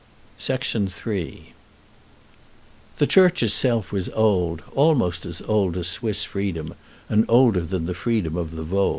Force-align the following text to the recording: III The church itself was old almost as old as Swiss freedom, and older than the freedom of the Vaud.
III 0.43 1.53
The 2.97 3.05
church 3.07 3.43
itself 3.43 3.91
was 3.91 4.09
old 4.09 4.63
almost 4.73 5.27
as 5.27 5.43
old 5.43 5.77
as 5.77 5.87
Swiss 5.89 6.23
freedom, 6.23 6.73
and 7.07 7.23
older 7.29 7.61
than 7.63 7.85
the 7.85 7.93
freedom 7.93 8.35
of 8.35 8.55
the 8.55 8.63
Vaud. 8.63 8.89